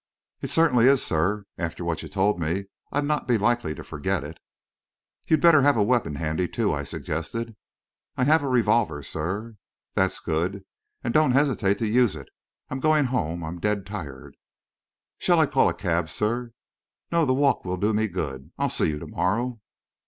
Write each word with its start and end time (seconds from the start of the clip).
"It 0.41 0.47
certainly 0.49 0.87
is, 0.87 1.03
sir. 1.05 1.45
After 1.59 1.85
what 1.85 2.01
you 2.01 2.09
told 2.09 2.39
me, 2.39 2.65
I'd 2.91 3.05
not 3.05 3.27
be 3.27 3.37
likely 3.37 3.75
to 3.75 3.83
forget 3.83 4.23
it." 4.23 4.39
"You'd 5.27 5.41
better 5.41 5.61
have 5.61 5.77
a 5.77 5.83
weapon 5.83 6.15
handy, 6.15 6.47
too," 6.47 6.73
I 6.73 6.85
suggested. 6.85 7.55
"I 8.17 8.23
have 8.23 8.41
a 8.41 8.47
revolver, 8.47 9.03
sir." 9.03 9.57
"That's 9.93 10.19
good. 10.19 10.65
And 11.03 11.13
don't 11.13 11.33
hesitate 11.33 11.77
to 11.77 11.87
use 11.87 12.15
it. 12.15 12.29
I'm 12.71 12.79
going 12.79 13.05
home 13.13 13.43
I'm 13.43 13.59
dead 13.59 13.85
tired." 13.85 14.37
"Shall 15.19 15.39
I 15.39 15.45
call 15.45 15.69
a 15.69 15.73
cab, 15.75 16.09
sir?" 16.09 16.51
"No, 17.11 17.23
the 17.23 17.35
walk 17.35 17.63
will 17.63 17.77
do 17.77 17.93
me 17.93 18.07
good. 18.07 18.49
I'll 18.57 18.69
see 18.69 18.89
you 18.89 18.97
to 18.97 19.07
morrow." 19.07 19.59